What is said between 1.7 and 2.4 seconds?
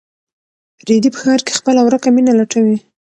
ورکه مینه